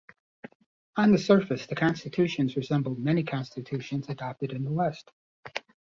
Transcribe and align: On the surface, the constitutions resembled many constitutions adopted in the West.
On 0.97 1.11
the 1.11 1.19
surface, 1.19 1.67
the 1.67 1.75
constitutions 1.75 2.55
resembled 2.55 2.97
many 2.97 3.21
constitutions 3.23 4.09
adopted 4.09 4.51
in 4.51 4.63
the 4.63 4.71
West. 4.73 5.11